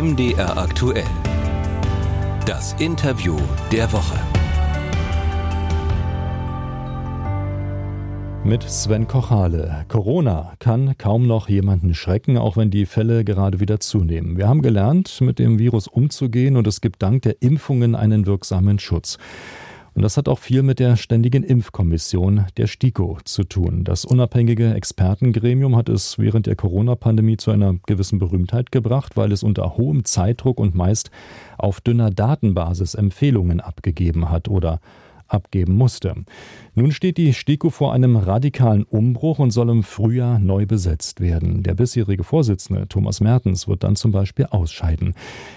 MDR 0.00 0.56
aktuell. 0.56 1.02
Das 2.46 2.72
Interview 2.74 3.36
der 3.72 3.92
Woche. 3.92 4.16
Mit 8.44 8.62
Sven 8.62 9.08
Kochale. 9.08 9.86
Corona 9.88 10.52
kann 10.60 10.96
kaum 10.98 11.26
noch 11.26 11.48
jemanden 11.48 11.94
schrecken, 11.94 12.38
auch 12.38 12.56
wenn 12.56 12.70
die 12.70 12.86
Fälle 12.86 13.24
gerade 13.24 13.58
wieder 13.58 13.80
zunehmen. 13.80 14.36
Wir 14.36 14.46
haben 14.46 14.62
gelernt, 14.62 15.20
mit 15.20 15.40
dem 15.40 15.58
Virus 15.58 15.88
umzugehen 15.88 16.56
und 16.56 16.68
es 16.68 16.80
gibt 16.80 17.02
dank 17.02 17.22
der 17.22 17.42
Impfungen 17.42 17.96
einen 17.96 18.26
wirksamen 18.26 18.78
Schutz. 18.78 19.18
Und 19.98 20.02
das 20.02 20.16
hat 20.16 20.28
auch 20.28 20.38
viel 20.38 20.62
mit 20.62 20.78
der 20.78 20.94
Ständigen 20.94 21.42
Impfkommission 21.42 22.46
der 22.56 22.68
STIKO 22.68 23.18
zu 23.24 23.42
tun. 23.42 23.82
Das 23.82 24.04
unabhängige 24.04 24.72
Expertengremium 24.72 25.74
hat 25.74 25.88
es 25.88 26.20
während 26.20 26.46
der 26.46 26.54
Corona-Pandemie 26.54 27.36
zu 27.36 27.50
einer 27.50 27.74
gewissen 27.84 28.20
Berühmtheit 28.20 28.70
gebracht, 28.70 29.16
weil 29.16 29.32
es 29.32 29.42
unter 29.42 29.76
hohem 29.76 30.04
Zeitdruck 30.04 30.60
und 30.60 30.76
meist 30.76 31.10
auf 31.58 31.80
dünner 31.80 32.10
Datenbasis 32.10 32.94
Empfehlungen 32.94 33.58
abgegeben 33.58 34.30
hat 34.30 34.46
oder 34.46 34.78
abgeben 35.28 35.74
musste. 35.74 36.14
Nun 36.74 36.92
steht 36.92 37.18
die 37.18 37.32
STIKO 37.32 37.70
vor 37.70 37.92
einem 37.92 38.16
radikalen 38.16 38.84
Umbruch 38.84 39.38
und 39.38 39.50
soll 39.50 39.70
im 39.70 39.82
Frühjahr 39.82 40.38
neu 40.38 40.66
besetzt 40.66 41.20
werden. 41.20 41.62
Der 41.62 41.74
bisherige 41.74 42.24
Vorsitzende 42.24 42.88
Thomas 42.88 43.20
Mertens 43.20 43.68
wird 43.68 43.84
dann 43.84 43.96
zum 43.96 44.12
Beispiel 44.12 44.46
ausscheiden. 44.46 45.14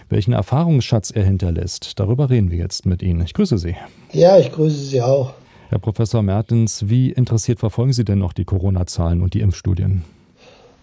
Welchen 0.09 0.33
Erfahrungsschatz 0.33 1.11
er 1.11 1.25
hinterlässt, 1.25 1.99
darüber 1.99 2.29
reden 2.29 2.51
wir 2.51 2.57
jetzt 2.57 2.85
mit 2.85 3.01
Ihnen. 3.01 3.21
Ich 3.21 3.33
grüße 3.33 3.57
Sie. 3.57 3.75
Ja, 4.11 4.37
ich 4.37 4.51
grüße 4.51 4.85
Sie 4.85 5.01
auch. 5.01 5.33
Herr 5.69 5.79
Professor 5.79 6.21
Mertens, 6.21 6.89
wie 6.89 7.11
interessiert 7.11 7.59
verfolgen 7.59 7.93
Sie 7.93 8.03
denn 8.03 8.19
noch 8.19 8.33
die 8.33 8.43
Corona-Zahlen 8.43 9.21
und 9.21 9.33
die 9.33 9.39
Impfstudien? 9.39 10.03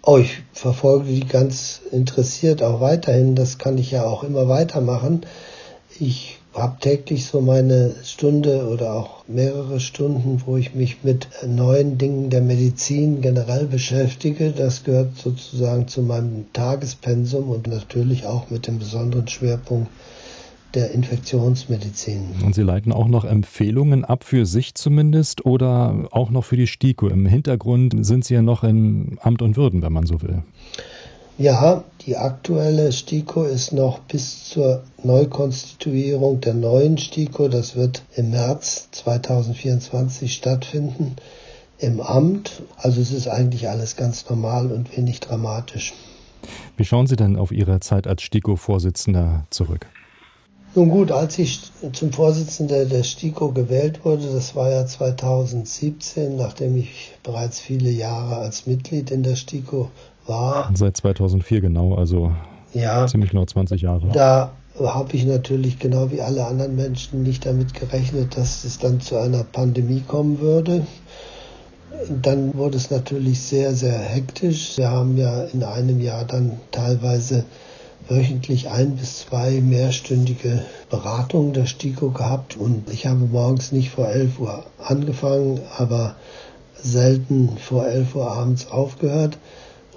Oh, 0.02 0.16
ich 0.16 0.38
verfolge 0.52 1.10
die 1.10 1.26
ganz 1.26 1.82
interessiert 1.92 2.62
auch 2.62 2.80
weiterhin. 2.80 3.34
Das 3.34 3.58
kann 3.58 3.76
ich 3.76 3.90
ja 3.90 4.04
auch 4.04 4.24
immer 4.24 4.48
weitermachen. 4.48 5.26
Ich 6.00 6.37
habe 6.58 6.78
täglich 6.80 7.26
so 7.26 7.40
meine 7.40 7.94
Stunde 8.04 8.68
oder 8.68 8.94
auch 8.94 9.24
mehrere 9.28 9.80
Stunden, 9.80 10.42
wo 10.46 10.56
ich 10.56 10.74
mich 10.74 11.04
mit 11.04 11.28
neuen 11.46 11.98
Dingen 11.98 12.30
der 12.30 12.40
Medizin 12.40 13.20
generell 13.20 13.66
beschäftige. 13.66 14.52
Das 14.52 14.84
gehört 14.84 15.16
sozusagen 15.16 15.88
zu 15.88 16.02
meinem 16.02 16.52
Tagespensum 16.52 17.50
und 17.50 17.66
natürlich 17.66 18.26
auch 18.26 18.50
mit 18.50 18.66
dem 18.66 18.78
besonderen 18.78 19.28
Schwerpunkt 19.28 19.88
der 20.74 20.90
Infektionsmedizin. 20.92 22.28
Und 22.44 22.54
Sie 22.54 22.62
leiten 22.62 22.92
auch 22.92 23.08
noch 23.08 23.24
Empfehlungen 23.24 24.04
ab 24.04 24.24
für 24.24 24.44
sich 24.44 24.74
zumindest 24.74 25.46
oder 25.46 26.08
auch 26.10 26.30
noch 26.30 26.44
für 26.44 26.56
die 26.56 26.66
STIKO. 26.66 27.08
Im 27.08 27.26
Hintergrund 27.26 27.94
sind 28.04 28.24
Sie 28.24 28.34
ja 28.34 28.42
noch 28.42 28.64
in 28.64 29.18
Amt 29.22 29.40
und 29.40 29.56
Würden, 29.56 29.80
wenn 29.82 29.92
man 29.92 30.06
so 30.06 30.20
will. 30.20 30.42
Ja, 31.40 31.84
die 32.04 32.16
aktuelle 32.16 32.90
STIKO 32.90 33.44
ist 33.44 33.70
noch 33.72 34.00
bis 34.00 34.48
zur 34.48 34.82
Neukonstituierung 35.04 36.40
der 36.40 36.54
neuen 36.54 36.98
STIKO, 36.98 37.46
das 37.46 37.76
wird 37.76 38.02
im 38.16 38.30
März 38.30 38.88
2024 38.90 40.34
stattfinden, 40.34 41.14
im 41.78 42.00
Amt. 42.00 42.62
Also 42.76 43.00
es 43.00 43.12
ist 43.12 43.28
eigentlich 43.28 43.68
alles 43.68 43.94
ganz 43.94 44.28
normal 44.28 44.72
und 44.72 44.96
wenig 44.96 45.20
dramatisch. 45.20 45.94
Wie 46.76 46.84
schauen 46.84 47.06
Sie 47.06 47.14
denn 47.14 47.36
auf 47.36 47.52
Ihre 47.52 47.78
Zeit 47.78 48.08
als 48.08 48.22
STIKO-Vorsitzender 48.22 49.44
zurück? 49.50 49.86
Nun 50.74 50.90
gut, 50.90 51.12
als 51.12 51.38
ich 51.38 51.60
zum 51.92 52.12
Vorsitzenden 52.12 52.88
der 52.88 53.04
STIKO 53.04 53.52
gewählt 53.52 54.04
wurde, 54.04 54.26
das 54.32 54.56
war 54.56 54.70
ja 54.70 54.84
2017, 54.84 56.36
nachdem 56.36 56.76
ich 56.76 57.12
bereits 57.22 57.60
viele 57.60 57.90
Jahre 57.90 58.36
als 58.38 58.66
Mitglied 58.66 59.12
in 59.12 59.22
der 59.22 59.36
STIKO 59.36 59.88
war. 60.28 60.70
Seit 60.74 60.96
2004 60.96 61.60
genau, 61.60 61.94
also 61.94 62.32
ja, 62.74 63.06
ziemlich 63.06 63.30
genau 63.30 63.44
20 63.44 63.82
Jahre. 63.82 64.08
Da 64.12 64.52
habe 64.80 65.14
ich 65.14 65.24
natürlich 65.24 65.78
genau 65.78 66.10
wie 66.10 66.20
alle 66.20 66.46
anderen 66.46 66.76
Menschen 66.76 67.22
nicht 67.22 67.46
damit 67.46 67.74
gerechnet, 67.74 68.36
dass 68.36 68.64
es 68.64 68.78
dann 68.78 69.00
zu 69.00 69.16
einer 69.16 69.42
Pandemie 69.42 70.02
kommen 70.06 70.40
würde. 70.40 70.86
Dann 72.22 72.54
wurde 72.54 72.76
es 72.76 72.90
natürlich 72.90 73.40
sehr, 73.40 73.74
sehr 73.74 73.98
hektisch. 73.98 74.76
Wir 74.76 74.90
haben 74.90 75.16
ja 75.16 75.44
in 75.44 75.64
einem 75.64 76.00
Jahr 76.00 76.24
dann 76.24 76.60
teilweise 76.70 77.44
wöchentlich 78.08 78.70
ein 78.70 78.96
bis 78.96 79.20
zwei 79.20 79.60
mehrstündige 79.60 80.62
Beratungen 80.90 81.52
der 81.52 81.66
STIKO 81.66 82.10
gehabt 82.10 82.56
und 82.56 82.88
ich 82.90 83.06
habe 83.06 83.18
morgens 83.18 83.72
nicht 83.72 83.90
vor 83.90 84.08
11 84.08 84.38
Uhr 84.38 84.64
angefangen, 84.78 85.60
aber 85.76 86.14
selten 86.80 87.56
vor 87.58 87.86
11 87.86 88.14
Uhr 88.14 88.30
abends 88.30 88.70
aufgehört. 88.70 89.38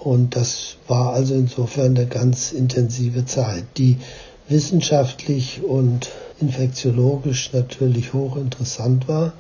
Und 0.03 0.35
das 0.35 0.77
war 0.87 1.13
also 1.13 1.35
insofern 1.35 1.95
eine 1.95 2.07
ganz 2.07 2.53
intensive 2.53 3.25
Zeit, 3.25 3.65
die 3.77 3.97
wissenschaftlich 4.49 5.61
und 5.63 6.09
infektiologisch 6.39 7.53
natürlich 7.53 8.11
hochinteressant 8.11 9.07
war. 9.07 9.33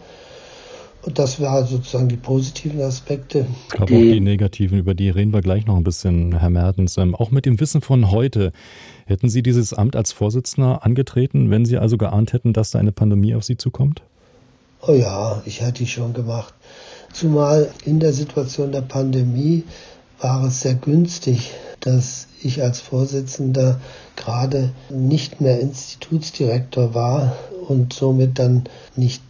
Und 1.01 1.17
das 1.17 1.41
war 1.41 1.65
sozusagen 1.65 2.09
die 2.09 2.15
positiven 2.15 2.79
Aspekte. 2.79 3.47
Aber 3.73 3.85
auch 3.85 3.87
die 3.87 4.19
negativen, 4.19 4.77
über 4.77 4.93
die 4.93 5.09
reden 5.09 5.33
wir 5.33 5.41
gleich 5.41 5.65
noch 5.65 5.77
ein 5.77 5.83
bisschen, 5.83 6.37
Herr 6.37 6.51
Mertens. 6.51 6.95
Ähm, 6.97 7.15
auch 7.15 7.31
mit 7.31 7.47
dem 7.47 7.59
Wissen 7.59 7.81
von 7.81 8.11
heute, 8.11 8.51
hätten 9.07 9.29
Sie 9.29 9.41
dieses 9.41 9.73
Amt 9.73 9.95
als 9.95 10.11
Vorsitzender 10.11 10.85
angetreten, 10.85 11.49
wenn 11.49 11.65
Sie 11.65 11.79
also 11.79 11.97
geahnt 11.97 12.33
hätten, 12.33 12.53
dass 12.53 12.69
da 12.69 12.77
eine 12.77 12.91
Pandemie 12.91 13.33
auf 13.33 13.43
Sie 13.43 13.57
zukommt? 13.57 14.03
Oh 14.85 14.93
ja, 14.93 15.41
ich 15.45 15.61
hätte 15.61 15.81
ich 15.81 15.91
schon 15.91 16.13
gemacht. 16.13 16.53
Zumal 17.13 17.71
in 17.83 17.99
der 17.99 18.13
Situation 18.13 18.71
der 18.71 18.81
Pandemie 18.81 19.63
war 20.21 20.45
es 20.45 20.61
sehr 20.61 20.75
günstig, 20.75 21.51
dass 21.79 22.27
ich 22.41 22.61
als 22.61 22.79
Vorsitzender 22.79 23.79
gerade 24.15 24.71
nicht 24.89 25.41
mehr 25.41 25.59
Institutsdirektor 25.59 26.93
war 26.93 27.35
und 27.67 27.93
somit 27.93 28.39
dann 28.39 28.63
nicht 28.95 29.21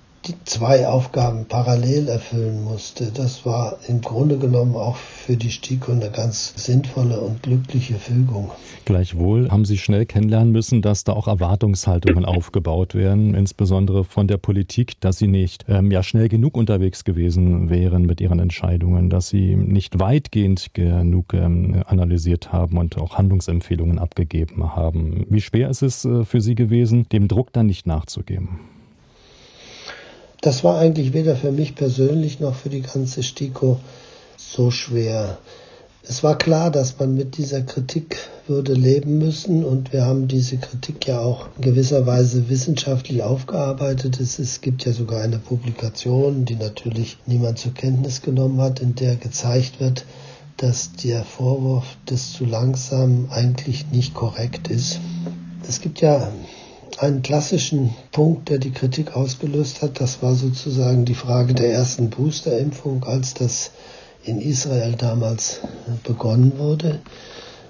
zwei 0.46 0.88
Aufgaben 0.88 1.46
parallel 1.46 2.08
erfüllen 2.08 2.64
musste. 2.64 3.12
Das 3.12 3.46
war 3.46 3.78
im 3.88 4.02
Grunde 4.02 4.38
genommen 4.38 4.76
auch 4.76 4.96
für 4.96 5.36
die 5.36 5.50
STIKO 5.50 5.92
eine 5.92 6.12
ganz 6.12 6.54
sinnvolle 6.56 7.20
und 7.20 7.42
glückliche 7.42 7.96
Fügung. 7.96 8.52
Gleichwohl 8.86 9.50
haben 9.50 9.66
Sie 9.66 9.78
schnell 9.78 10.06
kennenlernen 10.06 10.52
müssen, 10.52 10.82
dass 10.82 11.04
da 11.04 11.14
auch 11.14 11.28
Erwartungshaltungen 11.28 12.26
aufgebaut 12.26 12.94
werden, 12.94 13.34
insbesondere 13.34 14.04
von 14.04 14.28
der 14.28 14.38
Politik, 14.38 15.00
dass 15.02 15.18
Sie 15.18 15.28
nicht 15.28 15.66
ähm, 15.68 15.92
ja 15.92 16.04
schnell 16.04 16.30
genug 16.30 16.56
unterwegs 16.58 17.04
gewesen 17.04 17.70
wären 17.70 18.04
mit 18.04 18.22
Ihren 18.22 18.40
Entscheidungen, 18.40 19.10
dass 19.10 19.30
Sie 19.30 19.56
nicht 19.56 20.00
weitgehend 20.00 20.74
genug 20.74 21.34
ähm, 21.34 21.84
analysiert 21.86 22.52
haben 22.52 22.78
und 22.78 22.98
auch 22.98 23.18
Handlungsempfehlungen 23.18 24.00
abgegeben 24.00 24.76
haben. 24.76 25.26
Wie 25.30 25.42
schwer 25.42 25.70
ist 25.70 25.82
es 25.82 26.06
äh, 26.06 26.26
für 26.26 26.42
Sie 26.42 26.56
gewesen, 26.56 27.08
dem 27.12 27.28
Druck 27.28 27.54
dann 27.54 27.66
nicht 27.66 27.88
nachzugeben? 27.88 28.60
Das 30.42 30.64
war 30.64 30.80
eigentlich 30.80 31.14
weder 31.14 31.36
für 31.36 31.52
mich 31.52 31.76
persönlich 31.76 32.40
noch 32.40 32.56
für 32.56 32.70
die 32.70 32.82
ganze 32.82 33.22
STIKO 33.22 33.80
so 34.38 34.72
schwer. 34.72 35.38
Es 36.04 36.24
war 36.24 36.36
klar, 36.36 36.72
dass 36.72 36.98
man 36.98 37.14
mit 37.14 37.38
dieser 37.38 37.62
Kritik 37.62 38.18
würde 38.48 38.74
leben 38.74 39.20
müssen 39.20 39.64
und 39.64 39.94
wir 39.94 40.04
haben 40.04 40.28
diese 40.28 40.58
Kritik 40.58 41.08
ja 41.08 41.20
auch 41.20 41.48
in 41.58 41.62
gewisser 41.62 42.08
Weise 42.08 42.50
wissenschaftlich 42.50 43.22
aufgearbeitet. 43.22 44.20
Es, 44.20 44.62
gibt 44.62 44.84
ja 44.84 44.94
sogar 44.94 45.22
eine 45.22 45.38
Publikation, 45.38 46.44
die 46.46 46.56
natürlich 46.56 47.18
niemand 47.28 47.60
zur 47.60 47.76
Kenntnis 47.76 48.24
genommen 48.24 48.60
hat, 48.62 48.80
in 48.80 48.96
der 48.96 49.18
gezeigt 49.18 49.80
wird, 49.80 50.06
dass 50.58 50.92
der 50.94 51.24
Vorwurf 51.24 51.86
des 52.10 52.34
zu 52.34 52.46
langsam 52.46 53.28
eigentlich 53.30 53.92
nicht 53.92 54.16
korrekt 54.16 54.70
ist. 54.70 55.00
Es 55.70 55.82
gibt 55.82 56.02
ja 56.02 56.32
einen 57.02 57.24
klassischen 57.24 57.96
Punkt, 58.12 58.50
der 58.50 58.60
die 58.60 58.72
Kritik 58.72 59.16
ausgelöst 59.16 59.82
hat. 59.82 60.00
Das 60.00 60.22
war 60.22 60.36
sozusagen 60.36 61.04
die 61.04 61.16
Frage 61.16 61.56
der 61.56 61.74
ersten 61.74 62.12
Boosterimpfung, 62.12 63.04
als 63.06 63.34
das 63.34 63.72
in 64.24 64.40
Israel 64.40 64.94
damals 64.96 65.62
begonnen 66.04 66.54
wurde. 66.58 67.00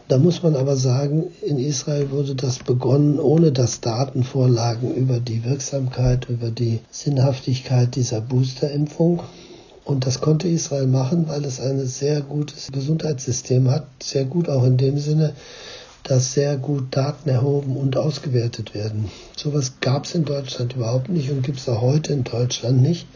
Da 0.10 0.18
muss 0.18 0.44
man 0.44 0.58
aber 0.58 0.76
sagen, 0.76 1.28
in 1.42 1.58
Israel 1.58 2.12
wurde 2.12 2.36
das 2.36 2.60
begonnen, 2.60 3.22
ohne 3.22 3.54
dass 3.54 3.80
Daten 3.80 4.26
vorlagen 4.26 4.94
über 4.94 5.22
die 5.22 5.46
Wirksamkeit, 5.46 6.28
über 6.28 6.52
die 6.52 6.80
Sinnhaftigkeit 6.92 7.96
dieser 7.96 8.20
Boosterimpfung. 8.20 9.24
Und 9.86 10.06
das 10.06 10.20
konnte 10.20 10.50
Israel 10.50 10.88
machen, 10.88 11.30
weil 11.30 11.46
es 11.46 11.62
ein 11.62 11.86
sehr 11.88 12.20
gutes 12.20 12.70
Gesundheitssystem 12.74 13.72
hat, 13.72 13.88
sehr 14.04 14.26
gut 14.26 14.50
auch 14.50 14.66
in 14.66 14.76
dem 14.76 14.98
Sinne, 14.98 15.34
dass 16.04 16.34
sehr 16.34 16.58
gut 16.58 16.96
Daten 16.96 17.30
erhoben 17.30 17.78
und 17.78 17.98
ausgewertet 17.98 18.74
werden. 18.74 19.12
Sowas 19.36 19.74
gab 19.82 20.06
es 20.06 20.16
in 20.16 20.26
Deutschland 20.26 20.76
überhaupt 20.76 21.10
nicht 21.10 21.30
und 21.32 21.44
gibt 21.44 21.60
es 21.60 21.70
auch 21.70 21.82
heute 21.82 22.14
in 22.14 22.24
Deutschland 22.24 22.82
nicht. 22.82 23.08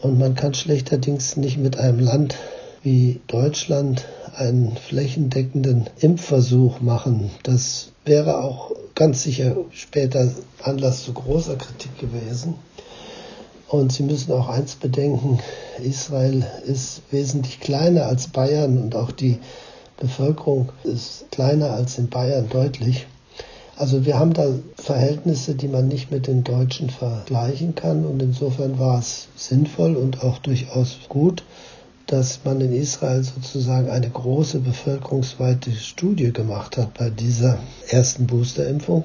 Und 0.00 0.18
man 0.18 0.34
kann 0.34 0.54
schlechterdings 0.54 1.36
nicht 1.36 1.58
mit 1.58 1.76
einem 1.78 1.98
Land 1.98 2.36
wie 2.82 3.20
Deutschland 3.26 4.06
einen 4.34 4.76
flächendeckenden 4.76 5.90
Impfversuch 5.98 6.80
machen. 6.80 7.30
Das 7.42 7.90
wäre 8.04 8.38
auch 8.38 8.72
ganz 8.94 9.24
sicher 9.24 9.56
später 9.72 10.30
Anlass 10.62 11.04
zu 11.04 11.12
großer 11.12 11.56
Kritik 11.56 11.98
gewesen. 11.98 12.54
Und 13.68 13.92
Sie 13.92 14.02
müssen 14.02 14.32
auch 14.32 14.48
eins 14.48 14.76
bedenken, 14.76 15.40
Israel 15.82 16.46
ist 16.66 17.02
wesentlich 17.10 17.60
kleiner 17.60 18.06
als 18.06 18.28
Bayern 18.28 18.78
und 18.78 18.94
auch 18.94 19.12
die 19.12 19.38
Bevölkerung 20.00 20.70
ist 20.84 21.26
kleiner 21.30 21.70
als 21.72 21.98
in 21.98 22.08
Bayern 22.08 22.48
deutlich. 22.48 23.06
Also 23.76 24.04
wir 24.04 24.18
haben 24.18 24.32
da 24.32 24.46
Verhältnisse, 24.76 25.54
die 25.54 25.68
man 25.68 25.86
nicht 25.86 26.10
mit 26.10 26.26
den 26.26 26.42
Deutschen 26.42 26.90
vergleichen 26.90 27.74
kann 27.74 28.04
und 28.04 28.20
insofern 28.20 28.78
war 28.78 28.98
es 28.98 29.28
sinnvoll 29.36 29.94
und 29.94 30.22
auch 30.24 30.38
durchaus 30.38 30.98
gut, 31.08 31.44
dass 32.06 32.40
man 32.44 32.60
in 32.60 32.72
Israel 32.72 33.22
sozusagen 33.22 33.90
eine 33.90 34.08
große 34.08 34.60
bevölkerungsweite 34.60 35.70
Studie 35.72 36.32
gemacht 36.32 36.76
hat 36.76 36.94
bei 36.94 37.10
dieser 37.10 37.58
ersten 37.88 38.26
Boosterimpfung. 38.26 39.04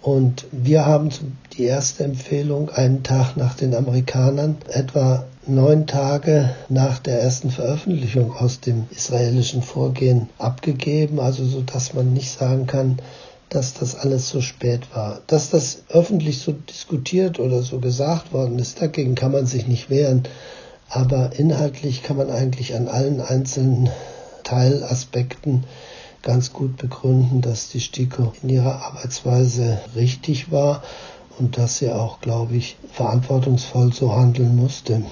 Und 0.00 0.46
wir 0.50 0.86
haben 0.86 1.10
die 1.56 1.64
erste 1.64 2.04
Empfehlung 2.04 2.70
einen 2.70 3.02
Tag 3.02 3.36
nach 3.36 3.54
den 3.54 3.74
Amerikanern, 3.74 4.56
etwa 4.68 5.24
neun 5.46 5.86
Tage 5.86 6.54
nach 6.68 6.98
der 6.98 7.20
ersten 7.20 7.50
Veröffentlichung 7.50 8.34
aus 8.34 8.60
dem 8.60 8.86
israelischen 8.90 9.62
Vorgehen 9.62 10.28
abgegeben, 10.38 11.20
also 11.20 11.44
so 11.44 11.62
dass 11.62 11.94
man 11.94 12.12
nicht 12.12 12.30
sagen 12.30 12.66
kann, 12.66 12.98
dass 13.50 13.74
das 13.74 13.94
alles 13.94 14.28
so 14.28 14.40
spät 14.40 14.94
war. 14.94 15.20
Dass 15.26 15.50
das 15.50 15.84
öffentlich 15.88 16.38
so 16.38 16.52
diskutiert 16.52 17.38
oder 17.38 17.62
so 17.62 17.78
gesagt 17.78 18.32
worden 18.32 18.58
ist, 18.58 18.80
dagegen 18.80 19.14
kann 19.14 19.32
man 19.32 19.46
sich 19.46 19.66
nicht 19.66 19.90
wehren. 19.90 20.24
Aber 20.88 21.30
inhaltlich 21.36 22.02
kann 22.02 22.16
man 22.16 22.30
eigentlich 22.30 22.74
an 22.74 22.88
allen 22.88 23.20
einzelnen 23.20 23.90
Teilaspekten 24.42 25.64
ganz 26.22 26.52
gut 26.52 26.76
begründen, 26.78 27.42
dass 27.42 27.68
die 27.68 27.80
STIKO 27.80 28.32
in 28.42 28.48
ihrer 28.48 28.82
Arbeitsweise 28.82 29.80
richtig 29.94 30.50
war 30.50 30.82
und 31.38 31.58
dass 31.58 31.78
sie 31.78 31.90
auch, 31.90 32.20
glaube 32.20 32.56
ich, 32.56 32.76
verantwortungsvoll 32.92 33.92
so 33.92 34.14
handeln 34.14 34.56
musste. 34.56 35.02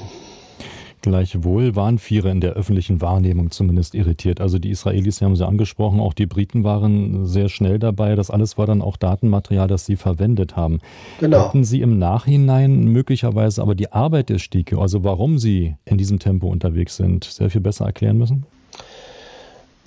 Gleichwohl 1.02 1.74
waren 1.74 1.98
Vierer 1.98 2.30
in 2.30 2.40
der 2.40 2.52
öffentlichen 2.52 3.00
Wahrnehmung 3.00 3.50
zumindest 3.50 3.94
irritiert. 3.94 4.40
Also 4.40 4.58
die 4.58 4.70
Israelis, 4.70 5.16
Sie 5.16 5.24
haben 5.24 5.34
sie 5.34 5.46
angesprochen, 5.46 6.00
auch 6.00 6.14
die 6.14 6.26
Briten 6.26 6.62
waren 6.62 7.26
sehr 7.26 7.48
schnell 7.48 7.80
dabei. 7.80 8.14
Das 8.14 8.30
alles 8.30 8.56
war 8.56 8.66
dann 8.66 8.80
auch 8.80 8.96
Datenmaterial, 8.96 9.66
das 9.66 9.84
sie 9.84 9.96
verwendet 9.96 10.56
haben. 10.56 10.78
Genau. 11.18 11.46
Hätten 11.46 11.64
Sie 11.64 11.80
im 11.80 11.98
Nachhinein 11.98 12.84
möglicherweise 12.84 13.60
aber 13.60 13.74
die 13.74 13.92
Arbeit 13.92 14.28
der 14.28 14.38
Stike, 14.38 14.78
also 14.78 15.02
warum 15.02 15.38
Sie 15.38 15.74
in 15.84 15.98
diesem 15.98 16.20
Tempo 16.20 16.46
unterwegs 16.48 16.96
sind, 16.96 17.24
sehr 17.24 17.50
viel 17.50 17.60
besser 17.60 17.84
erklären 17.84 18.18
müssen? 18.18 18.46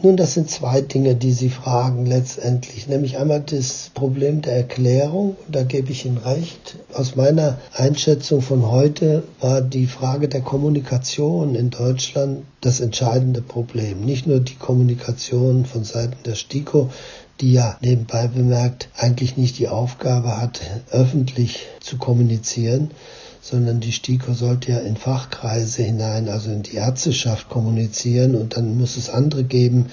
Nun, 0.06 0.18
das 0.18 0.36
sind 0.36 0.52
zwei 0.52 0.82
Dinge, 0.82 1.16
die 1.16 1.32
Sie 1.32 1.50
fragen 1.50 2.06
letztendlich. 2.06 2.88
Nämlich 2.88 3.18
einmal 3.18 3.42
das 3.42 3.90
Problem 3.96 4.44
der 4.44 4.56
Erklärung, 4.56 5.36
da 5.48 5.64
gebe 5.64 5.92
ich 5.92 6.06
Ihnen 6.06 6.20
recht. 6.20 6.76
Aus 6.94 7.16
meiner 7.16 7.58
Einschätzung 7.74 8.44
von 8.44 8.70
heute 8.70 9.24
war 9.42 9.62
die 9.62 9.88
Frage 9.88 10.30
der 10.30 10.42
Kommunikation 10.42 11.56
in 11.56 11.72
Deutschland 11.72 12.44
das 12.62 12.82
entscheidende 12.82 13.42
Problem. 13.42 14.02
Nicht 14.02 14.28
nur 14.28 14.42
die 14.42 14.54
Kommunikation 14.54 15.66
von 15.66 15.84
Seiten 15.84 16.18
der 16.24 16.36
STIKO, 16.36 16.92
die 17.42 17.54
ja 17.54 17.76
nebenbei 17.82 18.28
bemerkt 18.28 18.90
eigentlich 18.96 19.38
nicht 19.38 19.58
die 19.58 19.70
Aufgabe 19.70 20.40
hat, 20.40 20.62
öffentlich 20.92 21.66
zu 21.80 21.98
kommunizieren, 21.98 22.92
sondern 23.46 23.80
die 23.80 23.92
STIKO 23.92 24.34
sollte 24.34 24.72
ja 24.72 24.80
in 24.80 24.98
Fachkreise 24.98 25.84
hinein, 25.84 26.30
also 26.30 26.50
in 26.50 26.64
die 26.64 26.78
Ärzteschaft 26.78 27.48
kommunizieren 27.48 28.34
und 28.34 28.58
dann 28.58 28.76
muss 28.76 28.98
es 28.98 29.08
andere 29.08 29.44
geben, 29.44 29.86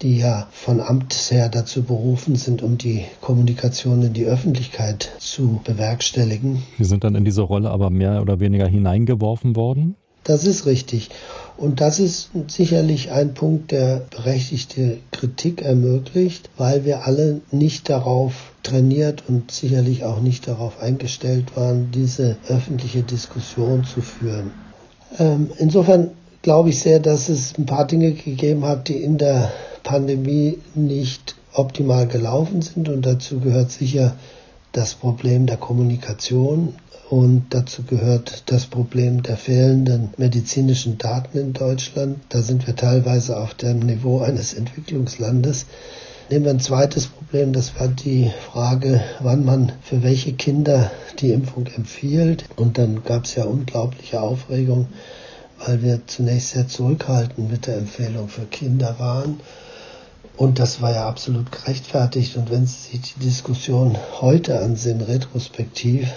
die 0.00 0.18
ja 0.18 0.46
von 0.52 0.80
Amts 0.80 1.32
her 1.32 1.48
dazu 1.48 1.82
berufen 1.82 2.36
sind, 2.36 2.62
um 2.62 2.78
die 2.78 3.04
Kommunikation 3.20 4.00
in 4.02 4.12
die 4.12 4.26
Öffentlichkeit 4.26 5.10
zu 5.18 5.60
bewerkstelligen. 5.64 6.62
Sie 6.78 6.84
sind 6.84 7.02
dann 7.02 7.16
in 7.16 7.24
diese 7.24 7.42
Rolle 7.42 7.70
aber 7.70 7.90
mehr 7.90 8.22
oder 8.22 8.38
weniger 8.38 8.68
hineingeworfen 8.68 9.56
worden? 9.56 9.96
Das 10.22 10.44
ist 10.46 10.64
richtig. 10.64 11.10
Und 11.56 11.80
das 11.80 12.00
ist 12.00 12.30
sicherlich 12.48 13.12
ein 13.12 13.34
Punkt, 13.34 13.70
der 13.70 14.02
berechtigte 14.10 14.98
Kritik 15.12 15.62
ermöglicht, 15.62 16.50
weil 16.56 16.84
wir 16.84 17.06
alle 17.06 17.42
nicht 17.52 17.88
darauf 17.88 18.52
trainiert 18.64 19.22
und 19.28 19.52
sicherlich 19.52 20.04
auch 20.04 20.20
nicht 20.20 20.48
darauf 20.48 20.80
eingestellt 20.80 21.56
waren, 21.56 21.90
diese 21.92 22.36
öffentliche 22.48 23.02
Diskussion 23.02 23.84
zu 23.84 24.00
führen. 24.00 24.50
Ähm, 25.18 25.50
insofern 25.58 26.10
glaube 26.42 26.70
ich 26.70 26.80
sehr, 26.80 26.98
dass 26.98 27.28
es 27.28 27.56
ein 27.56 27.66
paar 27.66 27.86
Dinge 27.86 28.12
gegeben 28.12 28.64
hat, 28.64 28.88
die 28.88 28.96
in 28.96 29.16
der 29.16 29.52
Pandemie 29.84 30.58
nicht 30.74 31.36
optimal 31.52 32.08
gelaufen 32.08 32.62
sind 32.62 32.88
und 32.88 33.06
dazu 33.06 33.38
gehört 33.38 33.70
sicher 33.70 34.16
das 34.72 34.94
Problem 34.94 35.46
der 35.46 35.56
Kommunikation 35.56 36.74
und 37.14 37.44
dazu 37.50 37.84
gehört 37.84 38.42
das 38.46 38.66
Problem 38.66 39.22
der 39.22 39.36
fehlenden 39.36 40.12
medizinischen 40.16 40.98
Daten 40.98 41.38
in 41.38 41.52
Deutschland. 41.52 42.18
Da 42.30 42.42
sind 42.42 42.66
wir 42.66 42.74
teilweise 42.74 43.36
auf 43.36 43.54
dem 43.54 43.78
Niveau 43.78 44.18
eines 44.18 44.52
Entwicklungslandes. 44.52 45.66
Nehmen 46.28 46.44
wir 46.44 46.50
ein 46.50 46.58
zweites 46.58 47.06
Problem, 47.06 47.52
das 47.52 47.78
war 47.78 47.86
die 47.86 48.32
Frage, 48.50 49.00
wann 49.20 49.44
man 49.44 49.70
für 49.80 50.02
welche 50.02 50.32
Kinder 50.32 50.90
die 51.20 51.30
Impfung 51.30 51.68
empfiehlt. 51.68 52.46
Und 52.56 52.78
dann 52.78 53.04
gab 53.04 53.26
es 53.26 53.36
ja 53.36 53.44
unglaubliche 53.44 54.20
Aufregung, 54.20 54.88
weil 55.64 55.84
wir 55.84 56.00
zunächst 56.08 56.50
sehr 56.50 56.66
zurückhaltend 56.66 57.48
mit 57.48 57.68
der 57.68 57.76
Empfehlung 57.76 58.26
für 58.26 58.46
Kinder 58.46 58.96
waren. 58.98 59.38
Und 60.36 60.58
das 60.58 60.82
war 60.82 60.92
ja 60.92 61.08
absolut 61.08 61.52
gerechtfertigt. 61.52 62.36
Und 62.36 62.50
wenn 62.50 62.66
Sie 62.66 62.90
sich 62.90 63.14
die 63.14 63.20
Diskussion 63.20 63.96
heute 64.20 64.58
ansehen, 64.58 65.00
retrospektiv, 65.00 66.08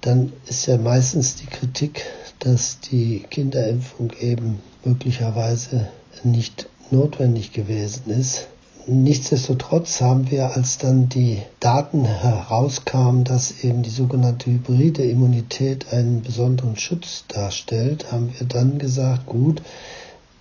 dann 0.00 0.32
ist 0.46 0.66
ja 0.66 0.78
meistens 0.78 1.36
die 1.36 1.46
Kritik, 1.46 2.04
dass 2.38 2.80
die 2.80 3.20
Kinderimpfung 3.30 4.12
eben 4.18 4.60
möglicherweise 4.84 5.88
nicht 6.24 6.68
notwendig 6.90 7.52
gewesen 7.52 8.10
ist. 8.10 8.48
Nichtsdestotrotz 8.86 10.00
haben 10.00 10.30
wir, 10.30 10.56
als 10.56 10.78
dann 10.78 11.10
die 11.10 11.42
Daten 11.60 12.04
herauskamen, 12.06 13.24
dass 13.24 13.62
eben 13.62 13.82
die 13.82 13.90
sogenannte 13.90 14.50
hybride 14.50 15.04
Immunität 15.04 15.92
einen 15.92 16.22
besonderen 16.22 16.76
Schutz 16.76 17.24
darstellt, 17.28 18.10
haben 18.10 18.32
wir 18.38 18.46
dann 18.46 18.78
gesagt, 18.78 19.26
gut, 19.26 19.60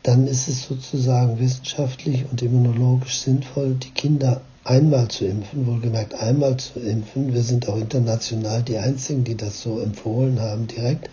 dann 0.04 0.26
ist 0.26 0.48
es 0.48 0.64
sozusagen 0.64 1.40
wissenschaftlich 1.40 2.26
und 2.32 2.42
immunologisch 2.42 3.20
sinnvoll, 3.20 3.76
die 3.76 3.92
Kinder 3.92 4.42
einmal 4.70 5.08
zu 5.08 5.26
impfen, 5.26 5.66
wohlgemerkt 5.66 6.14
einmal 6.14 6.58
zu 6.58 6.80
impfen. 6.80 7.34
Wir 7.34 7.42
sind 7.42 7.68
auch 7.68 7.76
international 7.76 8.62
die 8.62 8.78
Einzigen, 8.78 9.24
die 9.24 9.36
das 9.36 9.62
so 9.62 9.80
empfohlen 9.80 10.40
haben 10.40 10.68
direkt. 10.68 11.10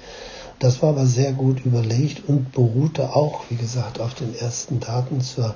Das 0.59 0.83
war 0.83 0.91
aber 0.91 1.07
sehr 1.07 1.33
gut 1.33 1.65
überlegt 1.65 2.29
und 2.29 2.53
beruhte 2.53 3.17
auch, 3.17 3.45
wie 3.49 3.57
gesagt, 3.57 3.99
auf 3.99 4.15
den 4.15 4.35
ersten 4.39 4.79
Daten 4.81 5.23
zur 5.23 5.55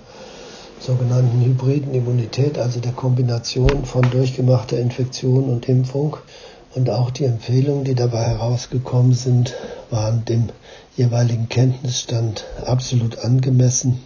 sogenannten 0.81 1.45
hybriden 1.45 1.93
Immunität, 1.93 2.59
also 2.59 2.81
der 2.81 2.93
Kombination 2.93 3.85
von 3.85 4.11
durchgemachter 4.11 4.79
Infektion 4.79 5.45
und 5.45 5.69
Impfung. 5.69 6.17
Und 6.75 6.89
auch 6.89 7.11
die 7.11 7.25
Empfehlungen, 7.25 7.85
die 7.85 7.95
dabei 7.95 8.25
herausgekommen 8.25 9.13
sind, 9.13 9.55
waren 9.91 10.25
dem 10.25 10.49
jeweiligen 10.97 11.49
Kenntnisstand 11.49 12.45
absolut 12.65 13.19
angemessen. 13.19 14.01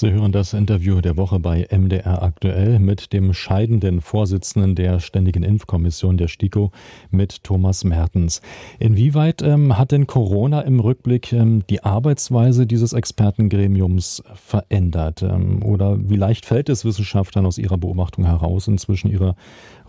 Sie 0.00 0.12
hören 0.12 0.30
das 0.30 0.52
Interview 0.52 1.00
der 1.00 1.16
Woche 1.16 1.40
bei 1.40 1.66
MDR 1.76 2.22
aktuell 2.22 2.78
mit 2.78 3.12
dem 3.12 3.34
scheidenden 3.34 4.00
Vorsitzenden 4.00 4.76
der 4.76 5.00
Ständigen 5.00 5.42
Impfkommission 5.42 6.16
der 6.16 6.28
STIKO 6.28 6.70
mit 7.10 7.42
Thomas 7.42 7.82
Mertens. 7.82 8.40
Inwieweit 8.78 9.42
ähm, 9.42 9.76
hat 9.76 9.90
denn 9.90 10.06
Corona 10.06 10.60
im 10.60 10.78
Rückblick 10.78 11.32
ähm, 11.32 11.64
die 11.68 11.82
Arbeitsweise 11.82 12.64
dieses 12.64 12.92
Expertengremiums 12.92 14.22
verändert? 14.36 15.24
Ähm, 15.24 15.64
oder 15.64 15.98
wie 16.00 16.14
leicht 16.14 16.46
fällt 16.46 16.68
es 16.68 16.84
Wissenschaftlern 16.84 17.44
aus 17.44 17.58
ihrer 17.58 17.76
Beobachtung 17.76 18.24
heraus, 18.24 18.68
inzwischen 18.68 19.10
ihre 19.10 19.34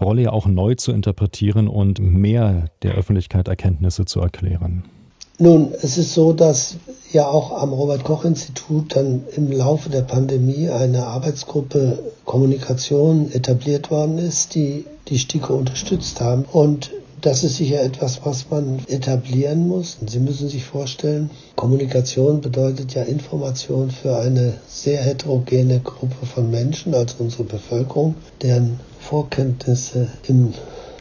Rolle 0.02 0.24
ja 0.24 0.32
auch 0.32 0.48
neu 0.48 0.74
zu 0.74 0.92
interpretieren 0.92 1.68
und 1.68 2.00
mehr 2.00 2.72
der 2.82 2.96
Öffentlichkeit 2.96 3.48
Erkenntnisse 3.48 4.06
zu 4.06 4.22
erklären? 4.22 4.86
Nun, 5.38 5.72
es 5.84 6.00
ist 6.00 6.16
so, 6.16 6.34
dass 6.34 6.78
ja 7.12 7.28
auch 7.28 7.52
am 7.52 7.74
Robert 7.74 8.04
Koch 8.04 8.26
Institut 8.26 8.96
dann 8.96 9.24
im 9.36 9.52
Laufe 9.52 9.90
der 9.90 10.02
Pandemie 10.02 10.70
eine 10.70 11.08
Arbeitsgruppe 11.08 12.00
Kommunikation 12.26 13.32
etabliert 13.32 13.90
worden 13.90 14.18
ist, 14.20 14.56
die 14.56 14.86
die 15.08 15.18
STIKO 15.18 15.56
unterstützt 15.56 16.22
haben. 16.22 16.46
Und 16.52 16.92
das 17.22 17.44
ist 17.44 17.58
sicher 17.58 17.82
etwas, 17.82 18.22
was 18.24 18.50
man 18.50 18.80
etablieren 18.88 19.68
muss. 19.68 19.98
Sie 20.06 20.20
müssen 20.20 20.48
sich 20.48 20.64
vorstellen, 20.64 21.32
Kommunikation 21.56 22.42
bedeutet 22.42 22.94
ja 22.94 23.04
Information 23.04 23.92
für 23.92 24.18
eine 24.18 24.54
sehr 24.68 25.02
heterogene 25.02 25.82
Gruppe 25.82 26.26
von 26.26 26.50
Menschen, 26.50 26.94
also 26.94 27.16
unsere 27.20 27.44
Bevölkerung, 27.44 28.16
deren 28.42 28.80
Vorkenntnisse 29.00 30.08
in 30.28 30.54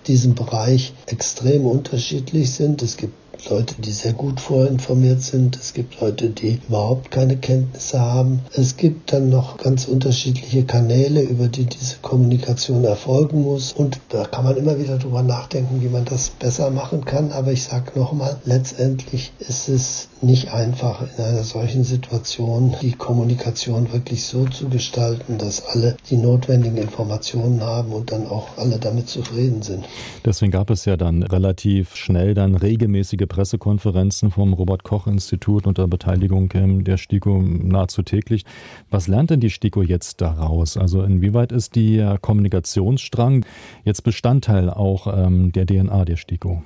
diesem 0.07 0.35
Bereich 0.35 0.93
extrem 1.07 1.67
unterschiedlich 1.67 2.53
sind. 2.53 2.83
Es 2.83 2.97
gibt 2.97 3.15
Leute, 3.51 3.75
die 3.79 3.93
sehr 3.93 4.13
gut 4.13 4.41
vorinformiert 4.41 5.23
sind. 5.23 5.57
Es 5.57 5.73
gibt 5.75 6.01
Leute, 6.01 6.31
die 6.31 6.61
überhaupt 6.69 7.11
keine 7.11 7.37
Kenntnisse 7.37 8.01
haben. 8.01 8.41
Es 8.55 8.77
gibt 8.77 9.13
dann 9.13 9.31
noch 9.31 9.57
ganz 9.59 9.87
unterschiedliche 9.87 10.65
Kanäle, 10.65 11.23
über 11.23 11.49
die 11.49 11.65
diese 11.65 11.97
Kommunikation 12.03 12.85
erfolgen 12.85 13.43
muss. 13.43 13.73
Und 13.73 14.01
da 14.11 14.25
kann 14.25 14.45
man 14.45 14.57
immer 14.57 14.79
wieder 14.79 14.99
drüber 14.99 15.23
nachdenken, 15.23 15.83
wie 15.83 15.89
man 15.89 16.05
das 16.05 16.31
besser 16.31 16.71
machen 16.71 17.05
kann. 17.05 17.33
Aber 17.33 17.53
ich 17.53 17.65
sage 17.65 17.99
nochmal, 17.99 18.37
letztendlich 18.45 19.33
ist 19.39 19.69
es 19.69 20.09
nicht 20.21 20.53
einfach 20.53 21.03
in 21.17 21.25
einer 21.25 21.45
solchen 21.45 21.85
Situation 21.85 22.75
die 22.83 22.93
Kommunikation 22.93 23.93
wirklich 23.93 24.25
so 24.25 24.47
zu 24.47 24.69
gestalten, 24.69 25.39
dass 25.39 25.65
alle 25.67 25.97
die 26.11 26.17
notwendigen 26.17 26.77
Informationen 26.77 27.61
haben 27.61 27.93
und 27.93 28.11
dann 28.11 28.27
auch 28.27 28.49
alle 28.57 28.79
damit 28.79 29.09
zufrieden 29.09 29.63
sind. 29.63 29.85
Deswegen 30.25 30.51
gab 30.51 30.71
es 30.71 30.85
ja 30.85 30.97
dann 30.97 31.23
relativ 31.23 31.95
schnell 31.95 32.35
dann 32.35 32.57
regelmäßige 32.57 33.27
Pressekonferenzen 33.39 34.33
vom 34.33 34.53
Robert 34.53 34.83
Koch 34.83 35.07
Institut 35.07 35.69
unter 35.69 35.87
Beteiligung 35.87 36.49
der 36.83 36.97
STIKO 36.97 37.41
nahezu 37.41 38.03
täglich. 38.03 38.45
Was 38.91 39.07
lernt 39.07 39.31
denn 39.31 39.39
die 39.39 39.51
STIKO 39.51 39.83
jetzt 39.83 40.21
daraus? 40.21 40.77
Also 40.77 41.05
inwieweit 41.05 41.53
ist 41.53 41.77
die 41.77 42.05
Kommunikationsstrang 42.21 43.47
jetzt 43.85 44.03
Bestandteil 44.03 44.71
auch 44.71 45.07
ähm, 45.17 45.53
der 45.53 45.67
DNA 45.67 46.05
der 46.05 46.17
STIKO? 46.17 46.65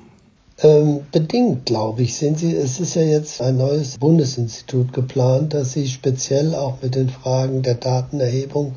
Ähm, 0.64 1.00
bedingt, 1.11 1.66
glaube 1.66 2.02
ich, 2.02 2.14
sind 2.14 2.38
sie. 2.38 2.54
Es 2.54 2.78
ist 2.78 2.95
ja 2.95 3.02
jetzt 3.02 3.42
ein 3.42 3.57
neues 3.57 3.99
Bundesinstitut 3.99 4.92
geplant, 4.92 5.54
das 5.54 5.73
sich 5.73 5.92
speziell 5.92 6.54
auch 6.54 6.81
mit 6.83 6.95
den 6.95 7.09
Fragen 7.09 7.62
der 7.62 7.75
Datenerhebung, 7.75 8.76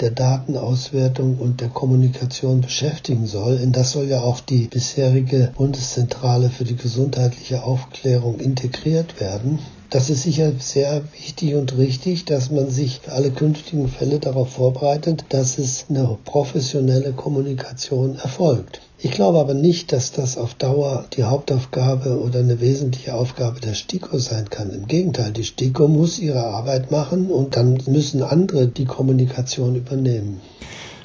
der 0.00 0.12
Datenauswertung 0.12 1.36
und 1.36 1.60
der 1.60 1.68
Kommunikation 1.68 2.62
beschäftigen 2.62 3.26
soll. 3.26 3.56
In 3.56 3.72
das 3.72 3.92
soll 3.92 4.06
ja 4.06 4.22
auch 4.22 4.40
die 4.40 4.68
bisherige 4.68 5.52
Bundeszentrale 5.54 6.48
für 6.48 6.64
die 6.64 6.76
gesundheitliche 6.76 7.64
Aufklärung 7.64 8.40
integriert 8.40 9.20
werden. 9.20 9.58
Das 9.90 10.08
ist 10.08 10.22
sicher 10.22 10.52
sehr 10.60 11.02
wichtig 11.18 11.56
und 11.56 11.76
richtig, 11.76 12.24
dass 12.24 12.48
man 12.52 12.70
sich 12.70 13.00
für 13.02 13.10
alle 13.10 13.32
künftigen 13.32 13.88
Fälle 13.88 14.20
darauf 14.20 14.52
vorbereitet, 14.52 15.24
dass 15.30 15.58
es 15.58 15.86
eine 15.88 16.16
professionelle 16.24 17.12
Kommunikation 17.12 18.14
erfolgt. 18.14 18.82
Ich 19.00 19.10
glaube 19.10 19.40
aber 19.40 19.54
nicht, 19.54 19.90
dass 19.90 20.12
das 20.12 20.38
auf 20.38 20.54
Dauer 20.54 21.06
die 21.14 21.24
Hauptaufgabe 21.24 22.20
oder 22.20 22.38
eine 22.38 22.60
wesentliche 22.60 23.14
Aufgabe 23.14 23.58
der 23.58 23.74
STIKO 23.74 24.18
sein 24.18 24.48
kann. 24.48 24.70
Im 24.70 24.86
Gegenteil, 24.86 25.32
die 25.32 25.42
STIKO 25.42 25.88
muss 25.88 26.20
ihre 26.20 26.44
Arbeit 26.44 26.92
machen 26.92 27.28
und 27.28 27.56
dann 27.56 27.82
müssen 27.86 28.22
andere 28.22 28.68
die 28.68 28.84
Kommunikation 28.84 29.74
übernehmen. 29.74 30.40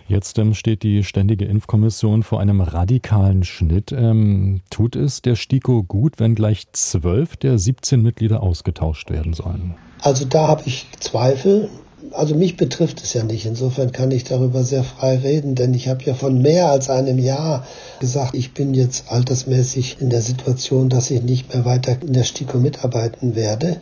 Jetzt 0.08 0.38
ähm, 0.38 0.54
steht 0.54 0.84
die 0.84 1.04
Ständige 1.04 1.46
Impfkommission 1.46 2.24
vor 2.24 2.40
einem 2.40 2.62
radikalen 2.62 3.44
Schnitt. 3.44 3.92
Ähm, 3.92 4.62
tut 4.70 4.96
es 4.96 5.22
der 5.22 5.36
STIKO 5.36 5.84
gut, 5.84 6.20
wenn 6.20 6.36
gleich 6.36 6.68
zwölf 6.74 7.38
der 7.38 7.58
17 7.58 8.02
Mitglieder 8.02 8.44
ausgetauscht 8.44 9.10
werden 9.10 9.34
sollen? 9.34 9.76
Also 10.02 10.26
da 10.26 10.48
habe 10.48 10.64
ich 10.66 10.86
Zweifel 11.00 11.70
also 12.12 12.36
mich 12.36 12.58
betrifft 12.58 13.02
es 13.02 13.14
ja 13.14 13.24
nicht. 13.24 13.46
Insofern 13.46 13.92
kann 13.92 14.12
ich 14.12 14.24
darüber 14.24 14.64
sehr 14.64 14.84
frei 14.84 15.18
reden, 15.18 15.56
denn 15.56 15.74
ich 15.74 15.88
habe 15.88 16.04
ja 16.04 16.14
von 16.14 16.42
mehr 16.42 16.70
als 16.70 16.90
einem 16.90 17.20
Jahr 17.20 17.66
gesagt, 18.00 18.36
ich 18.36 18.54
bin 18.54 18.74
jetzt 18.74 19.12
altersmäßig 19.12 19.98
in 20.00 20.10
der 20.10 20.22
Situation, 20.22 20.90
dass 20.90 21.12
ich 21.12 21.22
nicht 21.22 21.54
mehr 21.54 21.66
weiter 21.66 21.98
in 22.02 22.14
der 22.14 22.24
STIKO 22.24 22.58
mitarbeiten 22.58 23.36
werde. 23.36 23.78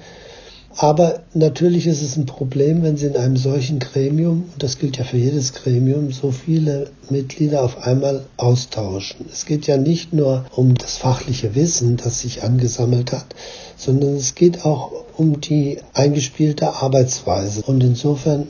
Aber 0.75 1.21
natürlich 1.33 1.85
ist 1.85 2.01
es 2.01 2.17
ein 2.17 2.25
Problem, 2.25 2.81
wenn 2.81 2.97
Sie 2.97 3.05
in 3.05 3.15
einem 3.15 3.37
solchen 3.37 3.79
Gremium, 3.79 4.45
und 4.53 4.63
das 4.63 4.79
gilt 4.79 4.97
ja 4.97 5.03
für 5.03 5.17
jedes 5.17 5.53
Gremium, 5.53 6.11
so 6.11 6.31
viele 6.31 6.89
Mitglieder 7.09 7.63
auf 7.63 7.85
einmal 7.85 8.25
austauschen. 8.37 9.27
Es 9.31 9.45
geht 9.45 9.67
ja 9.67 9.77
nicht 9.77 10.13
nur 10.13 10.45
um 10.55 10.75
das 10.75 10.97
fachliche 10.97 11.53
Wissen, 11.53 11.97
das 11.97 12.21
sich 12.21 12.43
angesammelt 12.43 13.11
hat, 13.11 13.27
sondern 13.77 14.15
es 14.15 14.33
geht 14.33 14.65
auch 14.65 14.91
um 15.15 15.41
die 15.41 15.79
eingespielte 15.93 16.73
Arbeitsweise. 16.73 17.61
Und 17.61 17.83
insofern 17.83 18.47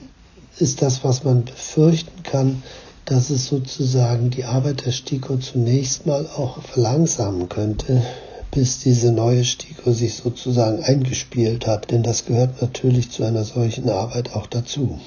ist 0.59 0.81
das, 0.81 1.03
was 1.03 1.25
man 1.25 1.43
befürchten 1.43 2.23
kann, 2.23 2.63
dass 3.05 3.29
es 3.31 3.47
sozusagen 3.47 4.29
die 4.29 4.45
Arbeit 4.45 4.85
der 4.85 4.91
STIKO 4.91 5.37
zunächst 5.37 6.05
mal 6.05 6.25
auch 6.25 6.61
verlangsamen 6.61 7.49
könnte, 7.49 8.01
bis 8.53 8.79
diese 8.79 9.11
neue 9.11 9.43
STIKO 9.43 9.91
sich 9.91 10.15
sozusagen 10.15 10.83
eingespielt 10.83 11.67
hat. 11.67 11.91
Denn 11.91 12.03
das 12.03 12.25
gehört 12.25 12.61
natürlich 12.61 13.09
zu 13.09 13.23
einer 13.23 13.43
solchen 13.43 13.89
Arbeit 13.89 14.35
auch 14.35 14.47
dazu. 14.47 14.99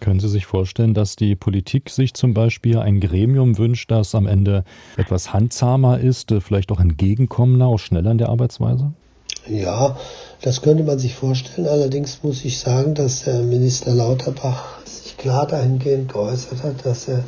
Können 0.00 0.20
Sie 0.20 0.28
sich 0.28 0.46
vorstellen, 0.46 0.94
dass 0.94 1.14
die 1.14 1.36
Politik 1.36 1.88
sich 1.88 2.14
zum 2.14 2.34
Beispiel 2.34 2.78
ein 2.78 2.98
Gremium 2.98 3.56
wünscht, 3.56 3.90
das 3.90 4.14
am 4.16 4.26
Ende 4.26 4.64
etwas 4.96 5.32
handzahmer 5.32 6.00
ist, 6.00 6.34
vielleicht 6.40 6.72
auch 6.72 6.80
entgegenkommender, 6.80 7.66
auch 7.66 7.78
schneller 7.78 8.10
in 8.10 8.18
der 8.18 8.28
Arbeitsweise? 8.28 8.92
Ja, 9.48 9.96
das 10.40 10.62
könnte 10.62 10.82
man 10.82 10.98
sich 10.98 11.14
vorstellen. 11.14 11.68
Allerdings 11.68 12.22
muss 12.22 12.44
ich 12.44 12.58
sagen, 12.58 12.94
dass 12.94 13.24
der 13.24 13.42
Minister 13.42 13.94
Lauterbach 13.94 14.84
sich 14.84 15.16
klar 15.16 15.46
dahingehend 15.46 16.12
geäußert 16.12 16.62
hat, 16.64 16.84
dass 16.84 17.08
er 17.08 17.24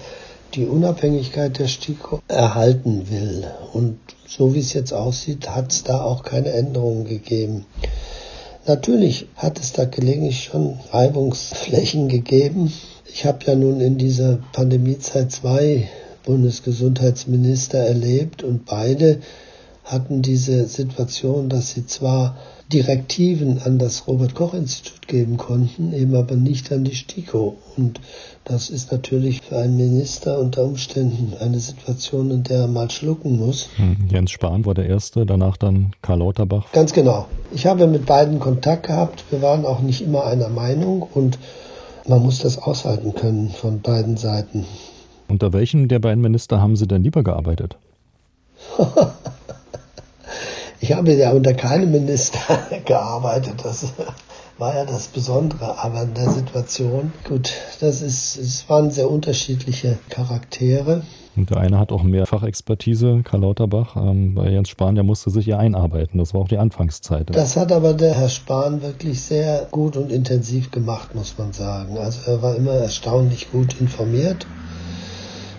die 0.54 0.66
Unabhängigkeit 0.66 1.58
der 1.58 1.68
STIKO 1.68 2.20
erhalten 2.28 3.10
will. 3.10 3.46
Und 3.72 3.98
so 4.26 4.54
wie 4.54 4.60
es 4.60 4.72
jetzt 4.72 4.92
aussieht, 4.92 5.48
hat 5.50 5.72
es 5.72 5.84
da 5.84 6.02
auch 6.02 6.22
keine 6.22 6.50
Änderungen 6.52 7.04
gegeben. 7.04 7.66
Natürlich 8.66 9.26
hat 9.36 9.58
es 9.58 9.72
da 9.72 9.84
gelegentlich 9.84 10.44
schon 10.44 10.78
Reibungsflächen 10.90 12.08
gegeben. 12.08 12.72
Ich 13.12 13.26
habe 13.26 13.44
ja 13.46 13.54
nun 13.54 13.80
in 13.80 13.98
dieser 13.98 14.38
Pandemiezeit 14.52 15.30
zwei 15.30 15.88
Bundesgesundheitsminister 16.24 17.78
erlebt 17.78 18.42
und 18.42 18.64
beide 18.64 19.20
hatten 19.84 20.22
diese 20.22 20.66
Situation, 20.66 21.48
dass 21.48 21.70
sie 21.70 21.86
zwar 21.86 22.36
Direktiven 22.72 23.60
an 23.62 23.78
das 23.78 24.08
Robert 24.08 24.34
Koch 24.34 24.54
Institut 24.54 25.06
geben 25.06 25.36
konnten, 25.36 25.92
eben 25.92 26.16
aber 26.16 26.34
nicht 26.34 26.72
an 26.72 26.84
die 26.84 26.94
STIKO. 26.94 27.56
Und 27.76 28.00
das 28.44 28.70
ist 28.70 28.90
natürlich 28.90 29.42
für 29.42 29.58
einen 29.58 29.76
Minister 29.76 30.38
unter 30.38 30.64
Umständen 30.64 31.34
eine 31.38 31.58
Situation, 31.58 32.30
in 32.30 32.42
der 32.42 32.60
er 32.60 32.66
mal 32.66 32.90
schlucken 32.90 33.38
muss. 33.38 33.68
Hm, 33.76 34.08
Jens 34.10 34.30
Spahn 34.30 34.64
war 34.64 34.72
der 34.72 34.86
Erste, 34.86 35.26
danach 35.26 35.58
dann 35.58 35.92
Karl 36.00 36.20
Lauterbach. 36.20 36.72
Ganz 36.72 36.94
genau. 36.94 37.26
Ich 37.52 37.66
habe 37.66 37.86
mit 37.86 38.06
beiden 38.06 38.40
Kontakt 38.40 38.86
gehabt. 38.86 39.24
Wir 39.30 39.42
waren 39.42 39.66
auch 39.66 39.80
nicht 39.80 40.00
immer 40.00 40.24
einer 40.24 40.48
Meinung 40.48 41.02
und 41.02 41.38
man 42.08 42.22
muss 42.22 42.38
das 42.38 42.58
aushalten 42.58 43.14
können 43.14 43.50
von 43.50 43.82
beiden 43.82 44.16
Seiten. 44.16 44.64
Unter 45.28 45.52
welchen 45.52 45.88
der 45.88 45.98
beiden 45.98 46.22
Minister 46.22 46.60
haben 46.60 46.76
Sie 46.76 46.86
denn 46.86 47.02
lieber 47.02 47.22
gearbeitet? 47.22 47.76
Ich 50.84 50.92
habe 50.92 51.14
ja 51.14 51.32
unter 51.32 51.54
keinem 51.54 51.92
Minister 51.92 52.58
gearbeitet. 52.84 53.54
Das 53.64 53.86
war 54.58 54.74
ja 54.74 54.84
das 54.84 55.08
Besondere. 55.08 55.82
Aber 55.82 56.02
in 56.02 56.12
der 56.12 56.28
Situation, 56.28 57.10
gut, 57.26 57.54
das 57.80 58.02
ist, 58.02 58.36
es 58.36 58.68
waren 58.68 58.90
sehr 58.90 59.10
unterschiedliche 59.10 59.96
Charaktere. 60.10 61.02
Und 61.36 61.48
der 61.48 61.56
eine 61.56 61.78
hat 61.78 61.90
auch 61.90 62.02
mehr 62.02 62.26
Fachexpertise, 62.26 63.22
Karl 63.24 63.40
Lauterbach. 63.40 63.96
Ähm, 63.96 64.34
bei 64.34 64.50
Jens 64.50 64.68
Spahn, 64.68 64.94
der 64.94 65.04
musste 65.04 65.30
sich 65.30 65.46
ja 65.46 65.56
einarbeiten. 65.56 66.18
Das 66.18 66.34
war 66.34 66.42
auch 66.42 66.48
die 66.48 66.58
Anfangszeit. 66.58 67.34
Das 67.34 67.56
hat 67.56 67.72
aber 67.72 67.94
der 67.94 68.14
Herr 68.14 68.28
Spahn 68.28 68.82
wirklich 68.82 69.22
sehr 69.22 69.66
gut 69.70 69.96
und 69.96 70.12
intensiv 70.12 70.70
gemacht, 70.70 71.14
muss 71.14 71.38
man 71.38 71.54
sagen. 71.54 71.96
Also 71.96 72.30
er 72.30 72.42
war 72.42 72.56
immer 72.56 72.72
erstaunlich 72.72 73.50
gut 73.50 73.80
informiert. 73.80 74.46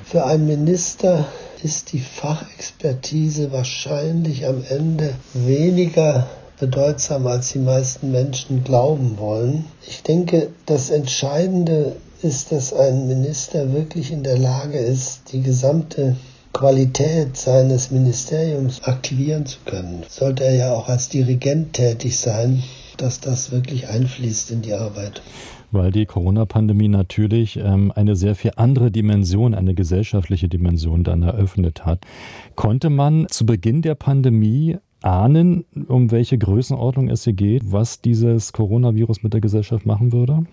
Für 0.03 0.27
einen 0.27 0.45
Minister 0.45 1.25
ist 1.65 1.93
die 1.93 1.99
Fachexpertise 1.99 3.51
wahrscheinlich 3.51 4.45
am 4.45 4.63
Ende 4.69 5.15
weniger 5.33 6.27
bedeutsam, 6.59 7.25
als 7.25 7.53
die 7.53 7.59
meisten 7.59 8.11
Menschen 8.11 8.63
glauben 8.63 9.17
wollen. 9.17 9.65
Ich 9.87 10.03
denke, 10.03 10.49
das 10.67 10.91
Entscheidende 10.91 11.95
ist, 12.21 12.51
dass 12.51 12.71
ein 12.71 13.07
Minister 13.07 13.73
wirklich 13.73 14.11
in 14.11 14.21
der 14.21 14.37
Lage 14.37 14.77
ist, 14.77 15.31
die 15.31 15.41
gesamte 15.41 16.15
Qualität 16.53 17.35
seines 17.35 17.89
Ministeriums 17.89 18.83
aktivieren 18.83 19.47
zu 19.47 19.57
können. 19.65 20.03
Sollte 20.07 20.43
er 20.43 20.53
ja 20.53 20.73
auch 20.75 20.87
als 20.87 21.09
Dirigent 21.09 21.73
tätig 21.73 22.19
sein, 22.19 22.61
dass 22.97 23.21
das 23.21 23.51
wirklich 23.51 23.87
einfließt 23.87 24.51
in 24.51 24.61
die 24.61 24.73
Arbeit 24.73 25.23
weil 25.71 25.91
die 25.91 26.05
Corona-Pandemie 26.05 26.87
natürlich 26.87 27.57
ähm, 27.57 27.91
eine 27.95 28.15
sehr 28.15 28.35
viel 28.35 28.51
andere 28.55 28.91
Dimension, 28.91 29.53
eine 29.53 29.73
gesellschaftliche 29.73 30.47
Dimension 30.47 31.03
dann 31.03 31.23
eröffnet 31.23 31.85
hat. 31.85 32.05
Konnte 32.55 32.89
man 32.89 33.27
zu 33.29 33.45
Beginn 33.45 33.81
der 33.81 33.95
Pandemie 33.95 34.77
ahnen, 35.01 35.65
um 35.87 36.11
welche 36.11 36.37
Größenordnung 36.37 37.09
es 37.09 37.23
hier 37.23 37.33
geht, 37.33 37.71
was 37.71 38.01
dieses 38.01 38.53
Coronavirus 38.53 39.23
mit 39.23 39.33
der 39.33 39.41
Gesellschaft 39.41 39.85
machen 39.85 40.11
würde? 40.11 40.45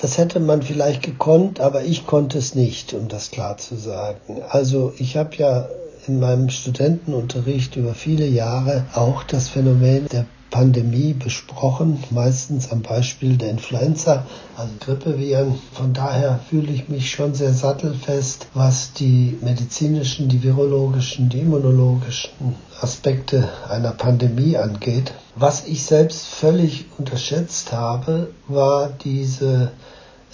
Das 0.00 0.16
hätte 0.16 0.40
man 0.40 0.62
vielleicht 0.62 1.02
gekonnt, 1.02 1.60
aber 1.60 1.84
ich 1.84 2.06
konnte 2.06 2.38
es 2.38 2.54
nicht, 2.54 2.94
um 2.94 3.08
das 3.08 3.30
klar 3.30 3.58
zu 3.58 3.76
sagen. 3.76 4.40
Also 4.48 4.94
ich 4.98 5.16
habe 5.16 5.36
ja 5.36 5.68
in 6.06 6.20
meinem 6.20 6.48
Studentenunterricht 6.48 7.76
über 7.76 7.94
viele 7.94 8.26
Jahre 8.26 8.86
auch 8.94 9.22
das 9.24 9.48
Phänomen 9.48 10.06
der 10.10 10.24
Pandemie 10.50 11.14
besprochen, 11.14 12.02
meistens 12.10 12.70
am 12.70 12.82
Beispiel 12.82 13.36
der 13.36 13.50
Influenza, 13.50 14.26
also 14.56 14.72
Grippeviren. 14.80 15.54
Von 15.72 15.92
daher 15.92 16.40
fühle 16.48 16.72
ich 16.72 16.88
mich 16.88 17.10
schon 17.10 17.34
sehr 17.34 17.52
sattelfest, 17.52 18.48
was 18.54 18.92
die 18.92 19.38
medizinischen, 19.40 20.28
die 20.28 20.42
virologischen, 20.42 21.28
die 21.28 21.40
immunologischen 21.40 22.30
Aspekte 22.80 23.48
einer 23.68 23.92
Pandemie 23.92 24.56
angeht. 24.56 25.12
Was 25.36 25.66
ich 25.66 25.84
selbst 25.84 26.26
völlig 26.26 26.86
unterschätzt 26.98 27.72
habe, 27.72 28.30
war 28.48 28.90
diese 29.04 29.70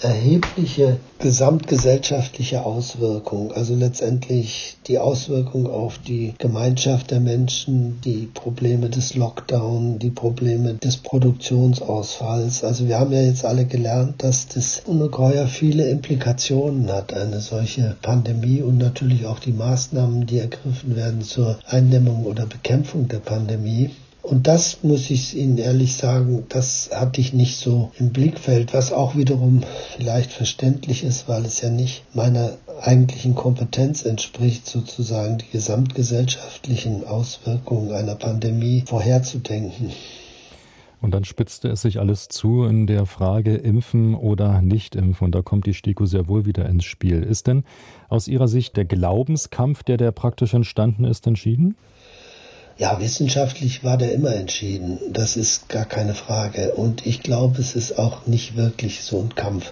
erhebliche 0.01 0.97
gesamtgesellschaftliche 1.19 2.63
Auswirkung, 2.63 3.51
also 3.51 3.75
letztendlich 3.75 4.77
die 4.87 4.99
Auswirkung 4.99 5.67
auf 5.67 5.97
die 5.97 6.35
Gemeinschaft 6.37 7.11
der 7.11 7.19
Menschen, 7.19 7.99
die 8.01 8.29
Probleme 8.33 8.89
des 8.89 9.15
Lockdown, 9.15 9.97
die 9.99 10.11
Probleme 10.11 10.75
des 10.75 10.97
Produktionsausfalls. 10.97 12.63
Also 12.63 12.87
wir 12.87 12.99
haben 12.99 13.11
ja 13.11 13.21
jetzt 13.21 13.45
alle 13.45 13.65
gelernt, 13.65 14.23
dass 14.23 14.47
das 14.47 14.81
ungeheuer 14.85 15.47
viele 15.47 15.89
Implikationen 15.89 16.91
hat, 16.91 17.13
eine 17.13 17.39
solche 17.39 17.95
Pandemie 18.01 18.61
und 18.61 18.77
natürlich 18.77 19.25
auch 19.25 19.39
die 19.39 19.53
Maßnahmen, 19.53 20.27
die 20.27 20.39
ergriffen 20.39 20.95
werden 20.95 21.21
zur 21.21 21.57
Eindämmung 21.65 22.25
oder 22.25 22.45
Bekämpfung 22.45 23.07
der 23.07 23.19
Pandemie. 23.19 23.89
Und 24.27 24.45
das 24.45 24.83
muss 24.83 25.09
ich 25.09 25.37
Ihnen 25.37 25.57
ehrlich 25.57 25.95
sagen, 25.95 26.43
das 26.49 26.89
hatte 26.93 27.21
ich 27.21 27.31
nicht 27.31 27.57
so 27.57 27.91
im 27.97 28.09
Blickfeld, 28.09 28.73
was 28.73 28.91
auch 28.91 29.15
wiederum 29.15 29.61
vielleicht 29.95 30.33
verständlich 30.33 31.05
ist, 31.05 31.29
weil 31.29 31.45
es 31.45 31.61
ja 31.61 31.69
nicht 31.69 32.03
meiner 32.13 32.57
eigentlichen 32.81 33.35
Kompetenz 33.35 34.03
entspricht, 34.03 34.67
sozusagen 34.67 35.37
die 35.37 35.49
gesamtgesellschaftlichen 35.49 37.05
Auswirkungen 37.05 37.93
einer 37.93 38.15
Pandemie 38.15 38.83
vorherzudenken. 38.85 39.91
Und 40.99 41.11
dann 41.11 41.23
spitzte 41.23 41.69
es 41.69 41.83
sich 41.83 41.99
alles 41.99 42.27
zu 42.27 42.65
in 42.65 42.85
der 42.85 43.05
Frage 43.05 43.55
impfen 43.55 44.13
oder 44.13 44.61
nicht 44.61 44.97
impfen. 44.97 45.25
Und 45.25 45.35
da 45.35 45.41
kommt 45.41 45.67
die 45.67 45.73
STIKO 45.73 46.05
sehr 46.05 46.27
wohl 46.27 46.45
wieder 46.45 46.67
ins 46.67 46.83
Spiel. 46.83 47.23
Ist 47.23 47.47
denn 47.47 47.63
aus 48.09 48.27
Ihrer 48.27 48.49
Sicht 48.49 48.75
der 48.75 48.83
Glaubenskampf, 48.83 49.83
der 49.83 49.95
der 49.95 50.11
praktisch 50.11 50.53
entstanden 50.53 51.05
ist, 51.05 51.27
entschieden? 51.27 51.77
Ja, 52.77 52.99
wissenschaftlich 52.99 53.83
war 53.83 53.97
der 53.97 54.13
immer 54.13 54.35
entschieden. 54.35 54.99
Das 55.11 55.35
ist 55.35 55.67
gar 55.67 55.85
keine 55.85 56.13
Frage. 56.13 56.73
Und 56.75 57.07
ich 57.07 57.23
glaube, 57.23 57.59
es 57.59 57.75
ist 57.75 57.97
auch 57.97 58.27
nicht 58.27 58.55
wirklich 58.55 59.01
so 59.03 59.19
ein 59.19 59.33
Kampf. 59.33 59.71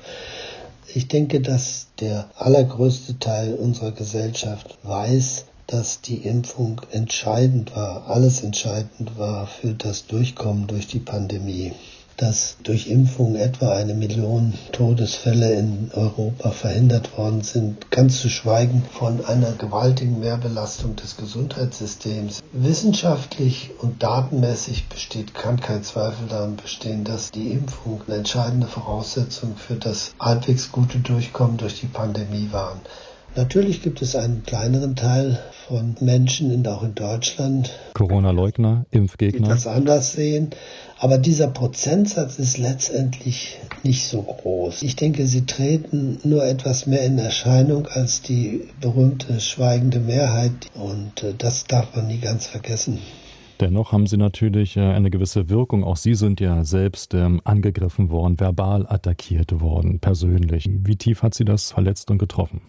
Ich 0.92 1.08
denke, 1.08 1.40
dass 1.40 1.88
der 2.00 2.30
allergrößte 2.36 3.20
Teil 3.20 3.54
unserer 3.54 3.92
Gesellschaft 3.92 4.80
weiß, 4.82 5.46
dass 5.68 6.02
die 6.02 6.18
Impfung 6.18 6.82
entscheidend 6.92 7.76
war, 7.76 8.08
alles 8.08 8.44
entscheidend 8.44 9.18
war 9.18 9.46
für 9.48 9.74
das 9.74 10.08
Durchkommen 10.08 10.68
durch 10.68 10.88
die 10.88 11.00
Pandemie 11.00 11.74
dass 12.18 12.58
durch 12.64 12.88
Impfung 12.88 13.36
etwa 13.36 13.74
eine 13.74 13.94
Million 13.94 14.54
Todesfälle 14.72 15.54
in 15.54 15.92
Europa 15.94 16.52
verhindert 16.52 17.18
worden 17.18 17.42
sind, 17.42 17.92
ganz 17.92 18.22
zu 18.22 18.30
schweigen 18.30 18.84
von 18.92 19.26
einer 19.26 19.52
gewaltigen 19.52 20.20
Mehrbelastung 20.20 20.96
des 20.96 21.18
Gesundheitssystems. 21.18 22.42
Wissenschaftlich 22.54 23.72
und 23.82 24.02
datenmäßig 24.02 24.88
besteht, 24.88 25.34
kann 25.34 25.60
kein 25.60 25.84
Zweifel 25.84 26.28
daran 26.30 26.56
bestehen, 26.56 27.04
dass 27.04 27.32
die 27.32 27.52
Impfung 27.52 28.02
eine 28.08 28.18
entscheidende 28.18 28.68
Voraussetzung 28.68 29.56
für 29.58 29.76
das 29.76 30.14
halbwegs 30.20 30.72
gute 30.72 31.00
Durchkommen 31.00 31.58
durch 31.58 31.82
die 31.82 31.88
Pandemie 31.88 32.50
waren. 32.52 32.80
Natürlich 33.38 33.82
gibt 33.82 34.02
es 34.02 34.16
einen 34.16 34.44
kleineren 34.44 34.96
Teil 34.96 35.38
von 35.68 35.96
Menschen, 36.00 36.66
auch 36.68 36.84
in 36.84 36.96
Deutschland, 36.96 37.70
Corona-Leugner, 37.94 38.86
Impfgegner, 38.92 39.48
die 39.48 39.50
das 39.50 39.68
anders 39.68 40.14
sehen. 40.14 40.52
Aber 41.00 41.18
dieser 41.18 41.48
Prozentsatz 41.48 42.40
ist 42.40 42.58
letztendlich 42.58 43.58
nicht 43.84 44.08
so 44.08 44.22
groß. 44.22 44.84
Ich 44.84 44.96
denke, 44.96 45.26
sie 45.26 45.46
treten 45.46 46.20
nur 46.24 46.46
etwas 46.46 46.88
mehr 46.88 47.04
in 47.04 47.18
Erscheinung 47.18 47.88
als 47.88 48.22
die 48.22 48.70
berühmte 48.80 49.42
schweigende 49.42 50.00
Mehrheit. 50.00 50.54
Und 50.74 51.24
äh, 51.24 51.34
das 51.38 51.66
darf 51.66 51.94
man 51.94 52.08
nie 52.08 52.20
ganz 52.20 52.48
vergessen. 52.48 53.00
Dennoch 53.60 53.92
haben 53.92 54.08
Sie 54.08 54.18
natürlich 54.18 54.78
äh, 54.78 54.82
eine 54.82 55.10
gewisse 55.10 55.50
Wirkung. 55.50 55.84
Auch 55.84 55.98
Sie 55.98 56.16
sind 56.16 56.40
ja 56.40 56.64
selbst 56.64 57.14
ähm, 57.14 57.42
angegriffen 57.44 58.10
worden, 58.10 58.40
verbal 58.40 58.86
attackiert 58.88 59.60
worden, 59.60 60.00
persönlich. 60.00 60.70
Wie 60.70 60.96
tief 60.96 61.22
hat 61.22 61.34
Sie 61.34 61.46
das 61.46 61.72
verletzt 61.72 62.10
und 62.12 62.18
getroffen? 62.18 62.62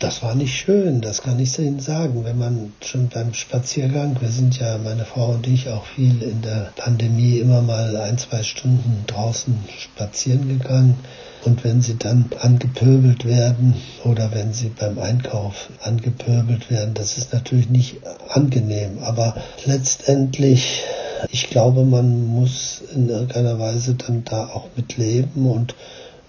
Das 0.00 0.22
war 0.22 0.34
nicht 0.34 0.56
schön, 0.56 1.02
das 1.02 1.20
kann 1.20 1.38
ich 1.38 1.58
Ihnen 1.58 1.78
sagen. 1.78 2.24
Wenn 2.24 2.38
man 2.38 2.72
schon 2.80 3.08
beim 3.08 3.34
Spaziergang, 3.34 4.16
wir 4.18 4.30
sind 4.30 4.58
ja, 4.58 4.78
meine 4.78 5.04
Frau 5.04 5.32
und 5.32 5.46
ich, 5.46 5.68
auch 5.68 5.84
viel 5.84 6.22
in 6.22 6.40
der 6.40 6.72
Pandemie 6.74 7.38
immer 7.38 7.60
mal 7.60 7.94
ein, 7.96 8.16
zwei 8.16 8.42
Stunden 8.42 9.04
draußen 9.06 9.54
spazieren 9.78 10.48
gegangen. 10.48 10.96
Und 11.44 11.64
wenn 11.64 11.82
sie 11.82 11.96
dann 11.96 12.30
angepöbelt 12.40 13.26
werden 13.26 13.74
oder 14.04 14.32
wenn 14.32 14.54
sie 14.54 14.70
beim 14.70 14.98
Einkauf 14.98 15.68
angepöbelt 15.82 16.70
werden, 16.70 16.94
das 16.94 17.18
ist 17.18 17.34
natürlich 17.34 17.68
nicht 17.68 17.96
angenehm. 18.28 18.98
Aber 19.02 19.36
letztendlich, 19.66 20.82
ich 21.30 21.50
glaube, 21.50 21.84
man 21.84 22.26
muss 22.26 22.82
in 22.94 23.10
irgendeiner 23.10 23.58
Weise 23.58 23.94
dann 23.94 24.24
da 24.24 24.46
auch 24.46 24.68
mit 24.76 24.96
leben 24.96 25.46
und 25.46 25.74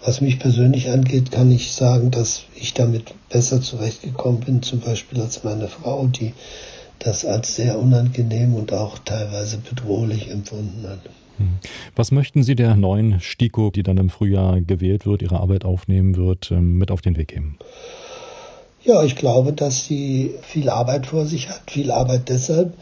was 0.04 0.22
mich 0.22 0.40
persönlich 0.40 0.90
angeht, 0.90 1.32
kann 1.32 1.52
ich 1.52 1.72
sagen, 1.72 2.12
dass 2.12 2.44
ich 2.56 2.74
damit 2.74 3.14
besser 3.30 3.62
zurechtgekommen 3.62 4.42
bin, 4.42 4.64
zum 4.64 4.80
Beispiel 4.80 5.22
als 5.22 5.44
meine 5.44 5.68
Frau, 5.68 6.08
die 6.08 6.34
das 7.00 7.26
als 7.26 7.56
sehr 7.56 7.80
unangenehm 7.80 8.56
und 8.56 8.74
auch 8.74 9.00
teilweise 9.00 9.58
bedrohlich 9.58 10.30
empfunden 10.30 10.88
hat. 10.88 11.00
Hm. 11.38 11.58
Was 11.96 12.12
möchten 12.12 12.44
Sie 12.44 12.56
der 12.56 12.76
neuen 12.76 13.20
STIKO, 13.20 13.72
die 13.72 13.84
dann 13.84 13.98
im 13.98 14.10
Frühjahr 14.10 14.62
gewählt 14.62 15.06
wird, 15.06 15.22
ihre 15.22 15.40
Arbeit 15.40 15.66
aufnehmen 15.66 16.16
wird, 16.16 16.52
ähm, 16.52 16.78
mit 16.78 16.92
auf 16.92 17.02
den 17.02 17.18
Weg 17.18 17.30
geben? 17.30 17.58
Ja, 18.84 19.04
ich 19.04 19.16
glaube, 19.16 19.54
dass 19.54 19.86
sie 19.86 20.32
viel 20.42 20.70
Arbeit 20.70 21.06
vor 21.06 21.26
sich 21.26 21.50
hat. 21.50 21.70
Viel 21.70 21.92
Arbeit 21.92 22.30
deshalb, 22.30 22.74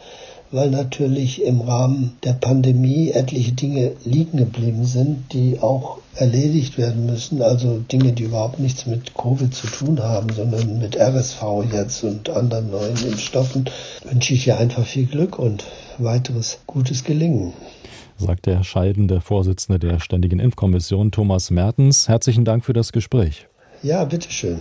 weil 0.52 0.70
natürlich 0.70 1.42
im 1.42 1.60
Rahmen 1.60 2.16
der 2.24 2.32
Pandemie 2.32 3.10
etliche 3.10 3.52
Dinge 3.52 3.92
liegen 4.04 4.38
geblieben 4.38 4.84
sind, 4.84 5.32
die 5.32 5.58
auch 5.60 5.98
erledigt 6.14 6.76
werden 6.76 7.06
müssen. 7.06 7.40
Also 7.42 7.78
Dinge, 7.78 8.12
die 8.12 8.24
überhaupt 8.24 8.58
nichts 8.58 8.86
mit 8.86 9.14
Covid 9.14 9.54
zu 9.54 9.66
tun 9.68 10.00
haben, 10.00 10.32
sondern 10.32 10.78
mit 10.78 10.96
RSV 10.96 11.42
jetzt 11.72 12.02
und 12.02 12.28
anderen 12.30 12.70
neuen 12.70 12.96
Impfstoffen. 12.96 13.70
Wünsche 14.04 14.34
ich 14.34 14.46
ihr 14.46 14.58
einfach 14.58 14.84
viel 14.84 15.06
Glück 15.06 15.38
und 15.38 15.64
weiteres 15.98 16.58
gutes 16.66 17.04
Gelingen. 17.04 17.52
Sagt 18.16 18.46
der 18.46 18.64
scheidende 18.64 19.20
Vorsitzende 19.20 19.78
der 19.78 20.00
Ständigen 20.00 20.40
Impfkommission 20.40 21.10
Thomas 21.10 21.50
Mertens. 21.50 22.08
Herzlichen 22.08 22.44
Dank 22.44 22.64
für 22.64 22.74
das 22.74 22.92
Gespräch. 22.92 23.46
Ja, 23.82 24.04
bitteschön. 24.04 24.60